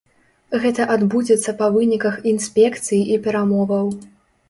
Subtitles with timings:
[0.63, 3.97] Гэта адбудзецца па выніках інспекцыі і перамоваў.